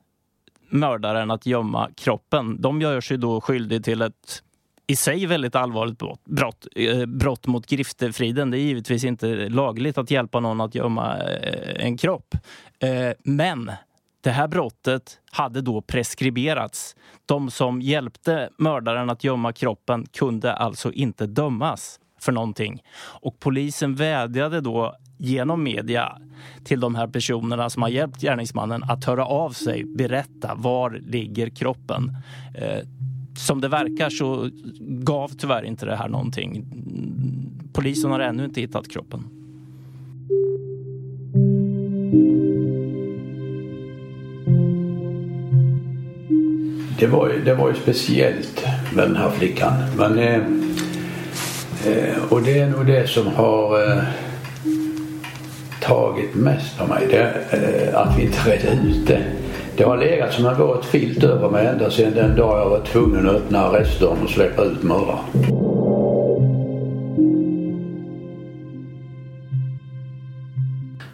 mördaren 0.68 1.30
att 1.30 1.46
gömma 1.46 1.90
kroppen, 1.96 2.60
de 2.60 2.80
gör 2.80 3.00
sig 3.00 3.18
då 3.18 3.40
skyldig 3.40 3.84
till 3.84 4.02
ett 4.02 4.42
i 4.86 4.96
sig 4.96 5.26
väldigt 5.26 5.54
allvarligt 5.54 5.98
brott, 5.98 6.24
brott, 6.24 6.66
eh, 6.76 7.06
brott 7.06 7.46
mot 7.46 7.66
griftefriden. 7.66 8.50
Det 8.50 8.58
är 8.58 8.62
givetvis 8.62 9.04
inte 9.04 9.48
lagligt 9.48 9.98
att 9.98 10.10
hjälpa 10.10 10.40
någon 10.40 10.60
att 10.60 10.74
gömma 10.74 11.18
eh, 11.18 11.86
en 11.86 11.96
kropp. 11.96 12.34
Eh, 12.78 13.10
men 13.24 13.72
det 14.20 14.30
här 14.30 14.48
brottet 14.48 15.18
hade 15.30 15.60
då 15.60 15.80
preskriberats. 15.80 16.96
De 17.26 17.50
som 17.50 17.82
hjälpte 17.82 18.50
mördaren 18.58 19.10
att 19.10 19.24
gömma 19.24 19.52
kroppen 19.52 20.06
kunde 20.12 20.52
alltså 20.52 20.92
inte 20.92 21.26
dömas 21.26 22.00
för 22.20 22.32
någonting. 22.32 22.82
Och 23.02 23.40
polisen 23.40 23.94
vädjade 23.94 24.60
då 24.60 24.96
genom 25.18 25.62
media 25.62 26.18
till 26.64 26.80
de 26.80 26.94
här 26.94 27.06
personerna 27.06 27.70
som 27.70 27.82
har 27.82 27.88
hjälpt 27.88 28.20
gärningsmannen 28.20 28.82
att 28.82 29.04
höra 29.04 29.26
av 29.26 29.50
sig, 29.50 29.84
berätta 29.84 30.54
var 30.54 30.90
ligger 30.90 31.50
kroppen. 31.50 32.16
Som 33.36 33.60
det 33.60 33.68
verkar 33.68 34.10
så 34.10 34.50
gav 34.80 35.28
tyvärr 35.28 35.64
inte 35.64 35.86
det 35.86 35.96
här 35.96 36.08
någonting. 36.08 36.64
Polisen 37.72 38.10
har 38.10 38.20
ännu 38.20 38.44
inte 38.44 38.60
hittat 38.60 38.88
kroppen. 38.88 39.24
det 46.98 47.06
var, 47.06 47.32
det 47.44 47.54
var 47.54 47.68
ju 47.68 47.74
speciellt 47.74 48.66
med 48.94 49.08
den 49.08 49.16
här 49.16 49.30
flickan. 49.30 49.72
Men, 49.96 50.18
eh, 50.18 50.40
eh, 51.86 52.22
och 52.28 52.42
det 52.42 52.58
är 52.58 52.68
nog 52.68 52.86
det 52.86 53.08
som 53.08 53.26
har 53.26 53.82
eh, 53.82 54.02
tagit 55.82 56.34
mest 56.34 56.80
av 56.80 56.88
mig. 56.88 57.06
Det, 57.10 57.34
eh, 57.50 58.00
att 58.00 58.18
vi 58.18 58.22
inte 58.22 58.50
redde 58.50 58.88
ut 58.88 59.06
det. 59.06 59.24
Det 59.76 59.84
har 59.84 59.96
legat 59.96 60.34
som 60.34 60.46
en 60.46 60.58
våt 60.58 60.84
filt 60.84 61.24
över 61.24 61.50
mig 61.50 61.66
ända 61.66 61.90
sedan 61.90 62.14
den 62.14 62.36
dag 62.36 62.58
jag 62.58 62.70
var 62.70 62.80
tvungen 62.80 63.28
att 63.28 63.34
öppna 63.34 63.58
arrestdörren 63.58 64.22
och 64.22 64.30
släppa 64.30 64.64
ut 64.64 64.82
mördaren. 64.82 65.18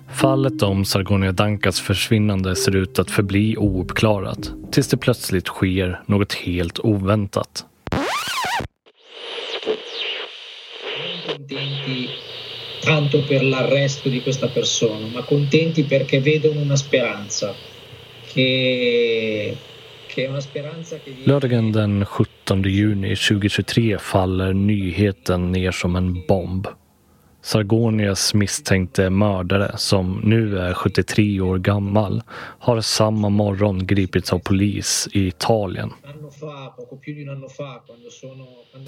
Fallet 0.08 0.62
om 0.62 0.84
Sargonia 0.84 1.32
Dankas 1.32 1.80
försvinnande 1.80 2.56
ser 2.56 2.76
ut 2.76 2.98
att 2.98 3.10
förbli 3.10 3.56
ouppklarat 3.56 4.52
tills 4.70 4.88
det 4.88 4.96
plötsligt 4.96 5.46
sker 5.46 6.00
något 6.06 6.32
helt 6.32 6.78
oväntat. 6.78 7.66
tanto 12.84 13.22
per 13.22 13.44
l'arresto 13.44 14.08
di 14.08 14.20
questa 14.22 14.48
persona, 14.48 15.06
ma 15.06 15.22
contenti 15.22 15.84
perché 15.84 16.20
vedono 16.20 16.60
una 16.60 16.76
speranza. 16.76 17.71
Lördagen 21.24 21.72
den 21.72 22.06
17 22.06 22.62
juni 22.62 23.16
2023 23.16 23.98
faller 23.98 24.52
nyheten 24.52 25.52
ner 25.52 25.70
som 25.70 25.96
en 25.96 26.26
bomb. 26.26 26.66
Sargonias 27.42 28.34
misstänkte 28.34 29.10
mördare, 29.10 29.72
som 29.76 30.20
nu 30.24 30.58
är 30.58 30.74
73 30.74 31.40
år 31.40 31.58
gammal, 31.58 32.22
har 32.58 32.80
samma 32.80 33.28
morgon 33.28 33.86
gripits 33.86 34.32
av 34.32 34.38
polis 34.38 35.08
i 35.12 35.26
Italien. 35.26 35.90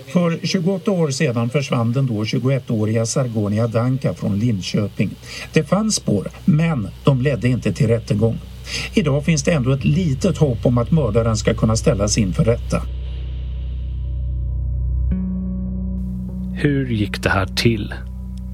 För 0.07 0.47
28 0.47 0.91
år 0.91 1.11
sedan 1.11 1.51
försvann 1.51 1.93
den 1.93 2.07
då 2.07 2.25
21-åriga 2.25 3.07
Sargonia 3.07 3.67
Danka 3.67 4.15
från 4.15 4.39
Linköping. 4.39 5.11
Det 5.53 5.65
fanns 5.65 5.95
spår, 5.95 6.29
men 6.45 6.89
de 7.05 7.23
ledde 7.23 7.49
inte 7.49 7.73
till 7.73 7.89
rättegång. 7.89 8.39
Idag 8.95 9.25
finns 9.25 9.43
det 9.43 9.53
ändå 9.53 9.73
ett 9.73 9.85
litet 9.85 10.39
hopp 10.39 10.67
om 10.67 10.79
att 10.79 10.91
mördaren 10.91 11.37
ska 11.37 11.55
kunna 11.55 11.77
ställas 11.77 12.19
inför 12.19 12.45
rätta. 12.45 12.83
Hur 16.55 16.87
gick 16.89 17.23
det 17.23 17.31
här 17.31 17.47
till? 17.47 17.95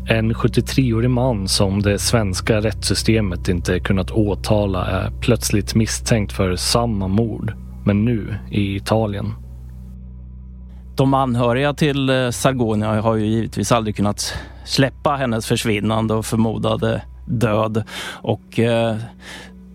En 0.09 0.35
73-årig 0.35 1.11
man 1.11 1.49
som 1.49 1.83
det 1.83 1.99
svenska 1.99 2.61
rättssystemet 2.61 3.49
inte 3.49 3.81
kunnat 3.81 4.11
åtala 4.11 4.87
är 4.87 5.11
plötsligt 5.21 5.75
misstänkt 5.75 6.33
för 6.33 6.57
samma 6.57 7.09
mord, 7.09 7.53
men 7.85 8.05
nu 8.05 8.35
i 8.51 8.77
Italien. 8.77 9.35
De 10.97 11.15
anhöriga 11.15 11.75
till 11.75 12.11
eh, 12.11 12.31
Sargonia 12.31 13.01
har 13.01 13.17
ju 13.17 13.27
givetvis 13.27 13.73
aldrig 13.73 13.97
kunnat 13.97 14.35
släppa 14.65 15.17
hennes 15.17 15.47
försvinnande 15.47 16.15
och 16.15 16.27
förmodade 16.27 17.03
död. 17.27 17.83
Och 18.23 18.59
eh, 18.59 18.97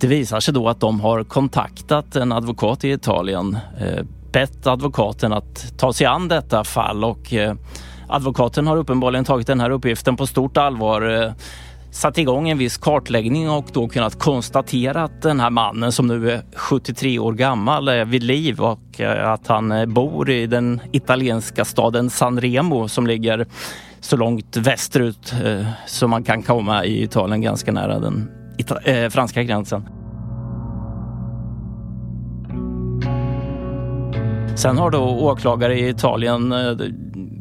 det 0.05 0.09
visar 0.09 0.39
sig 0.39 0.53
då 0.53 0.69
att 0.69 0.79
de 0.79 0.99
har 0.99 1.23
kontaktat 1.23 2.15
en 2.15 2.31
advokat 2.31 2.83
i 2.83 2.91
Italien, 2.91 3.57
eh, 3.79 4.05
bett 4.31 4.67
advokaten 4.67 5.33
att 5.33 5.77
ta 5.77 5.93
sig 5.93 6.07
an 6.07 6.27
detta 6.27 6.63
fall 6.63 7.03
och 7.03 7.33
eh, 7.33 7.55
Advokaten 8.07 8.67
har 8.67 8.77
uppenbarligen 8.77 9.25
tagit 9.25 9.47
den 9.47 9.59
här 9.59 9.69
uppgiften 9.69 10.17
på 10.17 10.27
stort 10.27 10.57
allvar 10.57 11.23
eh, 11.23 11.31
satt 11.91 12.17
igång 12.17 12.49
en 12.49 12.57
viss 12.57 12.77
kartläggning 12.77 13.49
och 13.49 13.65
då 13.73 13.87
kunnat 13.87 14.19
konstatera 14.19 15.03
att 15.03 15.21
den 15.21 15.39
här 15.39 15.49
mannen 15.49 15.91
som 15.91 16.07
nu 16.07 16.31
är 16.31 16.41
73 16.55 17.19
år 17.19 17.33
gammal 17.33 17.87
är 17.87 18.05
vid 18.05 18.23
liv 18.23 18.59
och 18.59 19.01
att 19.23 19.47
han 19.47 19.93
bor 19.93 20.29
i 20.29 20.47
den 20.47 20.81
italienska 20.91 21.65
staden 21.65 22.09
Sanremo 22.09 22.87
som 22.87 23.07
ligger 23.07 23.45
så 23.99 24.17
långt 24.17 24.57
västerut 24.57 25.33
som 25.87 26.09
man 26.09 26.23
kan 26.23 26.43
komma 26.43 26.85
i 26.85 27.03
Italien, 27.03 27.41
ganska 27.41 27.71
nära 27.71 27.99
den 27.99 28.29
franska 29.11 29.43
gränsen. 29.43 29.94
Sen 34.55 34.77
har 34.77 34.91
då 34.91 34.99
åklagare 34.99 35.79
i 35.79 35.89
Italien 35.89 36.51
eh, 36.51 36.77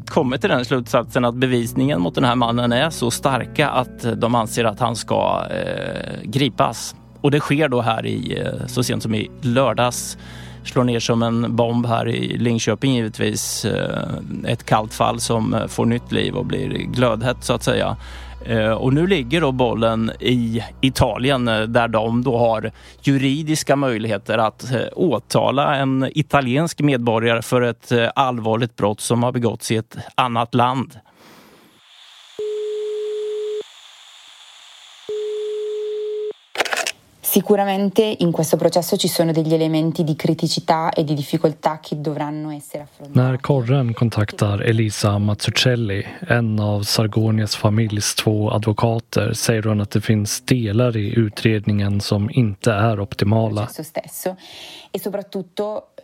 kommit 0.05 0.41
till 0.41 0.49
den 0.49 0.65
slutsatsen 0.65 1.25
att 1.25 1.35
bevisningen 1.35 2.01
mot 2.01 2.15
den 2.15 2.23
här 2.23 2.35
mannen 2.35 2.71
är 2.71 2.89
så 2.89 3.11
starka 3.11 3.69
att 3.69 4.19
de 4.21 4.35
anser 4.35 4.63
att 4.63 4.79
han 4.79 4.95
ska 4.95 5.45
eh, 5.49 6.21
gripas. 6.23 6.95
Och 7.21 7.31
det 7.31 7.39
sker 7.39 7.69
då 7.69 7.81
här 7.81 8.05
i, 8.05 8.39
eh, 8.39 8.67
så 8.67 8.83
sent 8.83 9.03
som 9.03 9.15
i 9.15 9.31
lördags 9.41 10.17
slår 10.63 10.83
ner 10.83 10.99
som 10.99 11.23
en 11.23 11.55
bomb 11.55 11.85
här 11.85 12.07
i 12.07 12.37
Linköping 12.37 12.95
givetvis. 12.95 13.65
Eh, 13.65 14.09
ett 14.47 14.63
kallt 14.65 14.93
fall 14.93 15.19
som 15.19 15.55
får 15.67 15.85
nytt 15.85 16.11
liv 16.11 16.35
och 16.35 16.45
blir 16.45 16.69
glödhett 16.69 17.43
så 17.43 17.53
att 17.53 17.63
säga. 17.63 17.97
Eh, 18.45 18.71
och 18.71 18.93
nu 18.93 19.07
ligger 19.07 19.41
då 19.41 19.51
bollen 19.51 20.11
i 20.19 20.63
Italien 20.81 21.47
eh, 21.47 21.61
där 21.61 21.87
de 21.87 22.23
då 22.23 22.37
har 22.37 22.71
juridiska 23.01 23.75
möjligheter 23.75 24.37
att 24.37 24.71
eh, 24.71 24.81
åtala 24.93 25.75
en 25.75 26.09
italiensk 26.15 26.81
medborgare 26.81 27.41
för 27.41 27.61
ett 27.61 27.91
allvarligt 28.15 28.75
brott 28.75 28.99
som 28.99 29.23
har 29.23 29.31
begåtts 29.31 29.71
i 29.71 29.75
ett 29.75 29.97
annat 30.15 30.53
land. 30.53 30.99
Sicuramente 37.35 38.15
in 38.19 38.31
questo 38.31 38.55
processo 38.55 38.95
ci 38.95 39.09
sono 39.09 39.33
degli 39.33 39.53
elementi 39.53 40.05
di 40.05 40.15
criticità 40.15 40.89
e 40.89 41.03
di 41.03 41.13
difficoltà 41.13 41.79
che 41.81 41.99
dovranno 41.99 42.49
essere 42.49 42.83
affrontati. 42.83 43.19
När 43.19 43.37
korren 43.41 43.93
kontaktar 43.93 44.61
Elisa 44.61 45.17
Mazzucelli, 45.17 46.05
en 46.27 46.59
av 46.59 46.83
Sargonias 46.83 47.55
familjs 47.55 48.15
två 48.15 48.51
advokater, 48.51 49.33
säger 49.33 49.63
hon 49.63 49.81
att 49.81 49.91
det 49.91 50.01
finns 50.01 50.41
delar 50.41 50.97
i 50.97 51.19
utredningen 51.19 52.01
som 52.01 52.29
inte 52.33 52.71
är 52.71 52.99
optimala. 52.99 53.69
E 53.77 53.83
eh, 54.91 55.01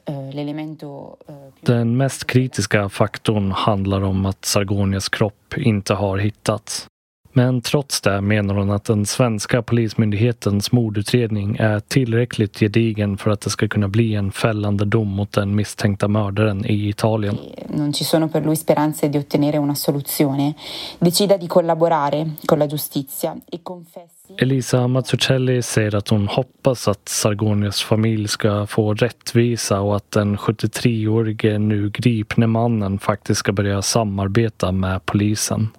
eh, 0.07 1.35
Den 1.61 1.97
mest 1.97 2.27
kritiska 2.27 2.89
faktorn 2.89 3.51
handlar 3.51 4.01
om 4.01 4.25
att 4.25 4.45
Sargonias 4.45 5.09
kropp 5.09 5.57
inte 5.57 5.93
har 5.93 6.17
hittats. 6.17 6.90
Men 7.33 7.61
trots 7.61 8.01
det 8.01 8.21
menar 8.21 8.55
hon 8.55 8.71
att 8.71 8.85
den 8.85 9.05
svenska 9.05 9.61
polismyndighetens 9.61 10.71
mordutredning 10.71 11.57
är 11.59 11.79
tillräckligt 11.79 12.59
gedigen 12.59 13.17
för 13.17 13.31
att 13.31 13.41
det 13.41 13.49
ska 13.49 13.67
kunna 13.67 13.87
bli 13.87 14.15
en 14.15 14.31
fällande 14.31 14.85
dom 14.85 15.07
mot 15.07 15.31
den 15.31 15.55
misstänkta 15.55 16.07
mördaren 16.07 16.65
i 16.65 16.89
Italien. 16.89 17.37
Non 17.67 17.93
ci 17.93 18.03
sono 18.03 18.27
per 18.29 18.45
lui 18.45 18.55
speranze 18.55 19.09
di 19.09 19.17
ottenere 19.17 19.57
una 19.57 19.75
soluzione. 19.75 20.53
Decida 20.99 21.37
di 21.37 21.47
collaborare 21.47 22.31
con 22.45 22.59
la 22.59 22.67
giustizia 22.67 23.35
e 23.49 23.59
confessi 23.63 24.21
Elisa 24.37 24.87
Mazzucelli 24.87 25.61
säger 25.61 25.95
att 25.95 26.09
hon 26.09 26.27
hoppas 26.27 26.87
att 26.87 27.09
Sargonius 27.09 27.81
familj 27.81 28.27
ska 28.27 28.65
få 28.67 28.93
rättvisa 28.93 29.79
och 29.79 29.95
att 29.95 30.11
den 30.11 30.37
73-årige 30.37 31.59
nu 31.59 31.89
gripne 31.89 32.47
mannen 32.47 32.99
faktiskt 32.99 33.39
ska 33.39 33.51
börja 33.51 33.81
samarbeta 33.81 34.71
med 34.71 35.05
polisen. 35.05 35.69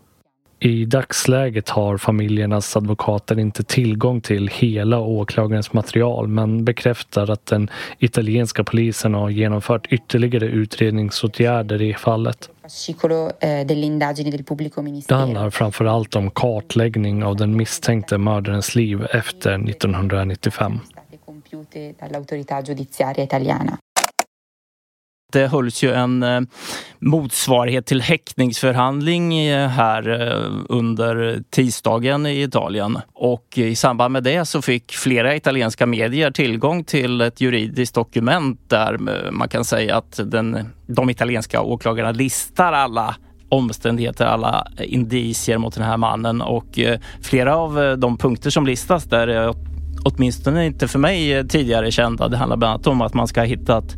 I 0.65 0.85
dagsläget 0.85 1.69
har 1.69 1.97
familjernas 1.97 2.77
advokater 2.77 3.39
inte 3.39 3.63
tillgång 3.65 4.21
till 4.21 4.49
hela 4.49 5.01
åklagarens 5.01 5.73
material 5.73 6.29
men 6.29 6.65
bekräftar 6.65 7.31
att 7.31 7.47
den 7.47 7.71
italienska 7.99 8.65
polisen 8.65 9.15
har 9.15 9.31
genomfört 9.31 9.87
ytterligare 9.87 10.47
utredningsåtgärder 10.47 11.83
i 11.83 11.95
fallet. 11.95 12.51
Eh, 13.41 13.67
Det 15.09 15.15
handlar 15.15 15.51
framför 15.51 15.85
allt 15.85 16.17
om 16.17 16.31
kartläggning 16.31 17.25
av 17.25 17.37
den 17.37 17.57
misstänkte 17.57 18.19
mördarens 18.19 18.75
liv 18.75 19.07
efter 19.13 19.69
1995 19.69 20.81
det 25.33 25.43
eh, 25.43 25.51
hölls 25.51 25.83
ju 25.83 25.93
en 25.93 26.23
eh, 26.23 26.41
motsvarighet 26.99 27.87
till 27.87 28.01
häktningsförhandling 28.01 29.39
eh, 29.39 29.69
här 29.69 30.09
under 30.69 31.43
tisdagen 31.51 32.27
i 32.27 32.43
Italien. 32.43 32.99
Och 33.13 33.59
i 33.59 33.75
samband 33.75 34.13
med 34.13 34.23
det 34.23 34.45
så 34.45 34.63
fick 34.63 34.93
flera 34.93 35.37
italienska 35.37 35.87
medier 35.87 36.31
tillgång 36.31 36.85
till 36.85 37.21
ett 37.21 37.41
juridiskt 37.41 37.95
dokument 37.95 38.61
där 38.69 38.99
man 39.31 39.49
kan 39.49 39.65
säga 39.65 39.97
att 39.97 40.21
den, 40.25 40.59
de 40.87 41.11
italienska 41.11 41.61
åklagarna 41.61 42.11
listar 42.11 42.73
alla 42.73 43.17
omständigheter, 43.49 44.25
alla 44.25 44.67
indicier 44.79 45.59
mot 45.59 45.75
den 45.75 45.85
här 45.85 45.97
mannen 45.97 46.43
och 46.43 46.79
flera 47.23 47.57
av 47.57 47.99
de 47.99 48.19
punkter 48.19 48.51
som 48.51 48.67
listas 48.67 49.05
där 49.05 49.29
är 49.29 49.72
åtminstone 50.05 50.67
inte 50.67 50.89
för 50.89 50.99
mig 50.99 51.49
tidigare 51.49 51.91
kända. 51.91 52.29
Det 52.29 52.37
handlar 52.37 52.57
bland 52.57 52.75
annat 52.75 52.87
om 52.87 53.01
att 53.01 53.15
man 53.15 53.29
ska 53.29 53.41
ha 53.41 53.47
hittat 53.47 53.97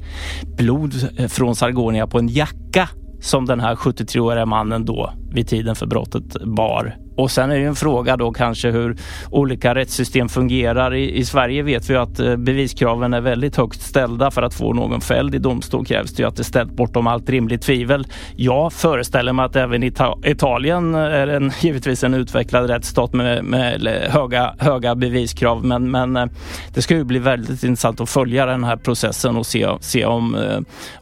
blod 0.56 0.94
eh, 1.18 1.28
från 1.28 1.56
Sargonia 1.56 2.06
på 2.06 2.18
en 2.18 2.28
jacka 2.28 2.88
som 3.20 3.46
den 3.46 3.60
här 3.60 3.74
73-åriga 3.74 4.46
mannen 4.46 4.84
då 4.84 5.12
vid 5.32 5.48
tiden 5.48 5.74
för 5.74 5.86
brottet 5.86 6.44
bar. 6.44 6.96
Och 7.16 7.31
sen 7.31 7.50
är 7.50 7.59
det 7.59 7.64
en 7.64 7.77
fråga 7.77 8.16
då 8.16 8.33
kanske 8.33 8.70
hur 8.70 8.96
olika 9.31 9.74
rättssystem 9.74 10.29
fungerar. 10.29 10.94
I, 10.94 11.16
I, 11.16 11.24
Sverige 11.24 11.62
vet 11.62 11.90
vi 11.90 11.96
att 11.96 12.20
eh, 12.20 12.37
beviskraven 12.37 13.14
är 13.14 13.20
väldigt 13.20 13.57
högt 13.57 13.81
ställda. 13.81 14.31
För 14.31 14.42
att 14.42 14.55
få 14.55 14.72
någon 14.72 15.00
fälld 15.00 15.35
i 15.35 15.38
domstol 15.38 15.87
krävs 15.87 16.12
det 16.12 16.22
ju 16.22 16.29
att 16.29 16.37
det 16.37 16.42
är 16.42 16.44
ställt 16.44 16.72
bortom 16.72 17.07
allt 17.07 17.31
rimligt 17.31 17.62
tvivel. 17.62 18.07
Jag 18.37 18.72
föreställer 18.72 19.33
mig 19.33 19.44
att 19.44 19.57
även 19.57 19.83
Ita 19.83 20.18
Italien 20.24 20.94
eh, 20.94 21.00
är 21.00 21.27
en, 21.27 21.53
givetvis 21.61 22.05
en 22.05 22.14
utvecklad 22.14 22.70
rättsstat 22.70 23.12
med, 23.12 23.44
med 23.44 23.87
eh, 23.87 24.12
höga, 24.12 24.55
höga 24.59 24.94
beviskrav. 24.94 25.64
Men, 25.64 25.90
men 25.90 26.31
det 26.74 26.83
ska 26.83 26.94
ju 26.94 27.05
bli 27.05 27.18
väldigt 27.18 27.62
intressant 27.62 28.00
att 28.00 28.11
följa 28.11 28.46
den 28.46 28.64
här 28.64 28.77
processen 28.77 29.37
och 29.37 29.46
se, 29.46 29.68
se 29.81 30.05
om, 30.05 30.37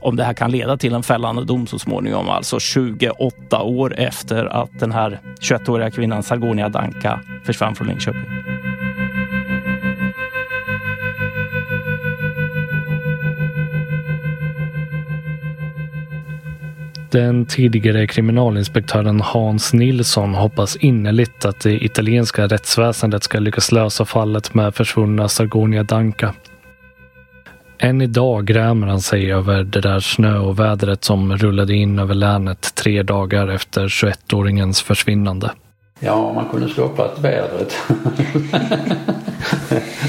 om 0.01 0.17
det 0.17 0.25
här 0.25 0.35
kan 0.35 0.51
leda 0.51 0.77
till 0.77 0.95
en 0.95 1.03
fällande 1.03 1.45
dom 1.45 1.67
så 1.67 1.79
småningom. 1.79 2.29
Alltså 2.29 2.59
28 2.61 3.63
år 3.63 3.95
efter 3.99 4.45
att 4.45 4.81
den 4.81 4.93
här 4.93 5.21
21-åriga 5.41 5.91
kvinnan 6.03 6.23
Sargonia 6.23 6.69
Danka 6.69 7.21
försvann 7.45 7.75
från 7.75 7.89
Linköping. 7.89 8.27
Den 17.11 17.47
tidigare 17.47 18.07
kriminalinspektören 18.07 19.21
Hans 19.21 19.73
Nilsson 19.73 20.35
hoppas 20.35 20.77
innerligt 20.77 21.45
att 21.45 21.61
det 21.61 21.85
italienska 21.85 22.47
rättsväsendet 22.47 23.23
ska 23.23 23.39
lyckas 23.39 23.73
lösa 23.73 24.05
fallet 24.05 24.55
med 24.55 24.75
försvunna 24.75 25.29
Sargonia 25.29 25.83
Danka. 25.83 26.35
Än 27.79 28.01
idag 28.03 28.47
grämer 28.47 28.87
han 28.87 29.01
sig 29.01 29.33
över 29.33 29.65
det 29.65 29.81
där 29.81 30.01
snöovädret 30.01 31.05
som 31.05 31.37
rullade 31.37 31.75
in 31.75 31.99
över 31.99 32.15
länet 32.15 32.75
tre 32.75 33.03
dagar 33.03 33.49
efter 33.49 33.89
21-åringens 33.89 34.83
försvinnande. 34.85 35.51
Ja, 36.05 36.33
man 36.33 36.49
kunde 36.49 36.69
stoppat 36.69 37.19
vädret. 37.19 37.77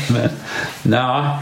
Men 0.10 0.30
nej, 0.84 1.38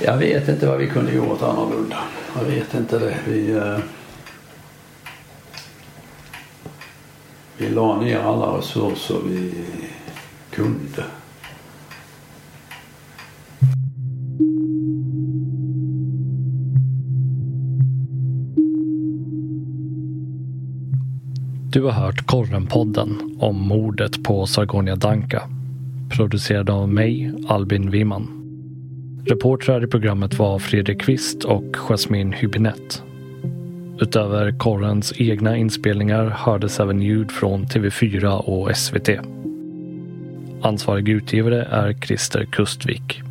jag 0.00 0.16
vet 0.16 0.48
inte 0.48 0.66
vad 0.66 0.78
vi 0.78 0.86
kunde 0.86 1.12
gjort 1.12 1.42
annorlunda. 1.42 1.98
Jag 2.36 2.44
vet 2.44 2.74
inte 2.74 2.98
det. 2.98 3.14
Vi, 3.26 3.52
eh, 3.52 3.78
vi 7.56 7.68
la 7.68 8.00
ner 8.00 8.18
alla 8.18 8.58
resurser 8.58 9.16
vi 9.26 9.54
kunde. 10.50 11.04
Du 21.72 21.82
har 21.82 21.92
hört 21.92 22.26
Korrenpodden 22.26 23.36
om 23.40 23.68
mordet 23.68 24.24
på 24.24 24.46
Sargonia 24.46 24.96
Danka. 24.96 25.42
Producerad 26.16 26.70
av 26.70 26.88
mig, 26.88 27.32
Albin 27.48 27.90
Wiman. 27.90 28.28
Reportrar 29.26 29.84
i 29.84 29.86
programmet 29.86 30.38
var 30.38 30.58
Fredrik 30.58 31.00
Kvist 31.00 31.44
och 31.44 31.76
Jasmin 31.76 32.32
Hübinette. 32.32 33.02
Utöver 34.00 34.58
Korrens 34.58 35.12
egna 35.16 35.56
inspelningar 35.56 36.24
hördes 36.24 36.80
även 36.80 37.02
ljud 37.02 37.30
från 37.30 37.66
TV4 37.66 38.26
och 38.26 38.76
SVT. 38.76 39.08
Ansvarig 40.62 41.08
utgivare 41.08 41.64
är 41.64 41.92
Christer 41.92 42.44
Kustvik. 42.44 43.22